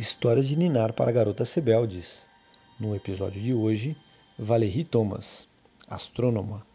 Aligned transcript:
História 0.00 0.42
de 0.42 0.56
Ninar 0.56 0.94
para 0.94 1.12
Garotas 1.12 1.52
Rebeldes. 1.52 2.26
No 2.78 2.96
episódio 2.96 3.38
de 3.38 3.52
hoje, 3.52 3.94
Valérie 4.38 4.82
Thomas, 4.82 5.46
astrônoma. 5.86 6.66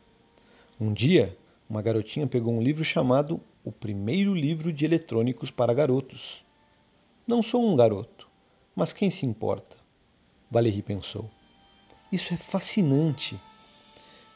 Um 0.79 0.93
dia, 0.93 1.35
uma 1.67 1.81
garotinha 1.81 2.27
pegou 2.27 2.53
um 2.53 2.61
livro 2.61 2.85
chamado 2.85 3.41
O 3.63 3.71
Primeiro 3.71 4.35
Livro 4.35 4.71
de 4.71 4.85
Eletrônicos 4.85 5.49
para 5.49 5.73
Garotos. 5.73 6.45
Não 7.25 7.41
sou 7.41 7.67
um 7.67 7.75
garoto, 7.75 8.29
mas 8.75 8.93
quem 8.93 9.09
se 9.09 9.25
importa? 9.25 9.75
Valérie 10.51 10.83
pensou. 10.83 11.27
Isso 12.11 12.31
é 12.31 12.37
fascinante. 12.37 13.41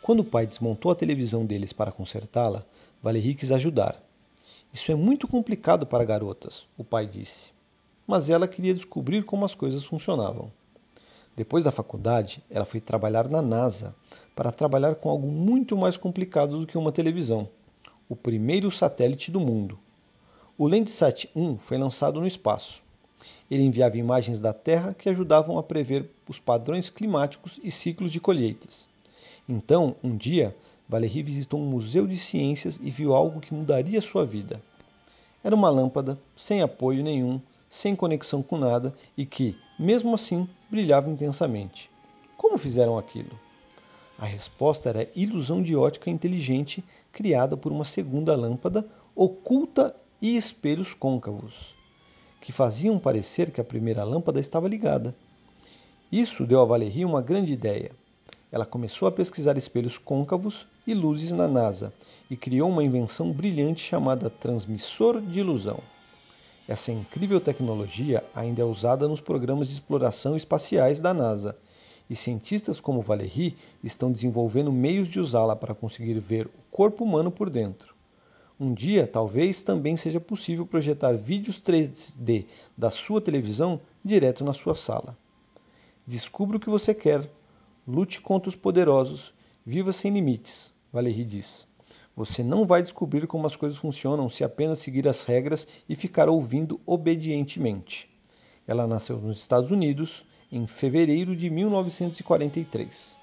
Quando 0.02 0.22
o 0.22 0.26
pai 0.26 0.48
desmontou 0.48 0.92
a 0.92 0.96
televisão 0.96 1.46
deles 1.46 1.72
para 1.72 1.92
consertá-la, 1.92 2.66
Valérie 3.04 3.36
quis 3.36 3.52
ajudar. 3.52 4.04
Isso 4.74 4.92
é 4.92 4.96
muito 4.96 5.28
complicado 5.28 5.86
para 5.86 6.04
garotas, 6.04 6.66
o 6.76 6.84
pai 6.84 7.06
disse 7.06 7.59
mas 8.10 8.28
ela 8.28 8.48
queria 8.48 8.74
descobrir 8.74 9.24
como 9.24 9.46
as 9.46 9.54
coisas 9.54 9.86
funcionavam. 9.86 10.52
Depois 11.36 11.64
da 11.64 11.72
faculdade, 11.72 12.44
ela 12.50 12.66
foi 12.66 12.82
trabalhar 12.82 13.30
na 13.30 13.40
NASA 13.40 13.96
para 14.36 14.52
trabalhar 14.52 14.96
com 14.96 15.12
algo 15.12 15.28
muito 15.28 15.78
mais 15.78 15.96
complicado 15.96 16.60
do 16.60 16.66
que 16.66 16.76
uma 16.76 16.92
televisão: 16.92 17.48
o 18.10 18.16
primeiro 18.16 18.72
satélite 18.72 19.30
do 19.30 19.40
mundo. 19.40 19.78
O 20.58 20.68
Landsat 20.68 21.30
1 21.36 21.60
foi 21.60 21.78
lançado 21.78 22.20
no 22.20 22.26
espaço. 22.26 22.82
Ele 23.50 23.62
enviava 23.62 23.96
imagens 23.96 24.40
da 24.40 24.54
Terra 24.54 24.96
que 24.96 25.08
ajudavam 25.08 25.60
a 25.60 25.62
prever 25.62 26.10
os 26.28 26.40
padrões 26.40 26.90
climáticos 26.90 27.60
e 27.64 27.70
ciclos 27.70 28.12
de 28.12 28.20
colheitas. 28.20 28.90
Então, 29.48 29.96
um 30.04 30.18
dia, 30.18 30.56
Valérie 30.88 31.22
visitou 31.22 31.62
um 31.62 31.70
museu 31.70 32.08
de 32.08 32.18
ciências 32.18 32.80
e 32.82 32.90
viu 32.90 33.14
algo 33.14 33.40
que 33.40 33.54
mudaria 33.54 34.02
sua 34.02 34.26
vida. 34.26 34.60
Era 35.44 35.56
uma 35.56 35.70
lâmpada, 35.70 36.20
sem 36.36 36.64
apoio 36.64 37.04
nenhum, 37.04 37.40
sem 37.70 37.96
conexão 37.96 38.42
com 38.42 38.58
nada 38.58 38.94
e 39.16 39.26
que, 39.26 39.58
mesmo 39.78 40.16
assim, 40.16 40.48
brilhava 40.70 41.10
intensamente. 41.10 41.90
Como 42.36 42.58
fizeram 42.58 42.98
aquilo? 42.98 43.40
A 44.18 44.26
resposta 44.26 44.90
era 44.90 45.04
a 45.04 45.08
ilusão 45.16 45.62
de 45.62 45.76
ótica 45.76 46.10
inteligente 46.10 46.84
criada 47.12 47.56
por 47.56 47.72
uma 47.72 47.86
segunda 47.86 48.36
lâmpada 48.36 48.86
oculta 49.16 49.96
e 50.22 50.36
espelhos 50.36 50.94
côncavos, 50.94 51.76
que 52.42 52.52
faziam 52.52 53.00
parecer 53.00 53.52
que 53.52 53.62
a 53.62 53.64
primeira 53.64 54.04
lâmpada 54.04 54.40
estava 54.40 54.68
ligada. 54.68 55.16
Isso 56.12 56.46
deu 56.46 56.62
a 56.62 56.66
Valérie 56.66 57.06
uma 57.06 57.22
grande 57.22 57.54
ideia. 57.54 57.92
Ela 58.52 58.66
começou 58.66 59.08
a 59.08 59.12
pesquisar 59.12 59.58
espelhos 59.58 59.98
côncavos 59.98 60.68
e 60.88 60.94
luzes 60.94 61.32
na 61.32 61.48
NASA 61.48 61.94
e 62.30 62.36
criou 62.36 62.70
uma 62.70 62.84
invenção 62.84 63.32
brilhante 63.32 63.82
chamada 63.82 64.30
transmissor 64.30 65.22
de 65.22 65.40
ilusão. 65.40 65.80
Essa 66.70 66.92
incrível 66.92 67.42
tecnologia 67.42 68.24
ainda 68.32 68.62
é 68.62 68.64
usada 68.64 69.08
nos 69.08 69.20
programas 69.20 69.70
de 69.70 69.74
exploração 69.74 70.38
espaciais 70.38 71.02
da 71.02 71.16
NASA, 71.16 71.58
e 72.08 72.16
cientistas 72.16 72.80
como 72.80 73.02
Valérie 73.02 73.58
estão 73.84 74.12
desenvolvendo 74.12 74.72
meios 74.72 75.08
de 75.08 75.20
usá-la 75.20 75.56
para 75.56 75.74
conseguir 75.74 76.20
ver 76.20 76.46
o 76.46 76.52
corpo 76.70 77.04
humano 77.04 77.32
por 77.32 77.50
dentro. 77.50 77.96
Um 78.60 78.72
dia, 78.72 79.08
talvez 79.08 79.64
também 79.64 79.98
seja 79.98 80.20
possível 80.20 80.64
projetar 80.64 81.14
vídeos 81.14 81.60
3D 81.60 82.46
da 82.78 82.92
sua 82.92 83.20
televisão 83.20 83.82
direto 84.06 84.44
na 84.44 84.54
sua 84.54 84.76
sala. 84.76 85.18
Descubra 86.06 86.58
o 86.58 86.60
que 86.60 86.70
você 86.70 86.94
quer, 86.94 87.28
lute 87.88 88.22
contra 88.22 88.48
os 88.48 88.56
poderosos, 88.56 89.34
viva 89.66 89.92
sem 89.92 90.14
limites, 90.14 90.72
Valérie 90.94 91.26
diz. 91.26 91.68
Você 92.16 92.44
não 92.44 92.66
vai 92.66 92.82
descobrir 92.82 93.28
como 93.28 93.48
as 93.48 93.56
coisas 93.56 93.78
funcionam 93.78 94.30
se 94.30 94.44
apenas 94.44 94.80
seguir 94.80 95.08
as 95.08 95.24
regras 95.24 95.68
e 95.88 95.96
ficar 95.96 96.28
ouvindo 96.28 96.80
obedientemente. 96.86 98.10
Ela 98.68 98.86
nasceu 98.86 99.18
nos 99.20 99.40
Estados 99.40 99.72
Unidos 99.72 100.26
em 100.52 100.68
fevereiro 100.68 101.36
de 101.36 101.50
1943. 101.50 103.18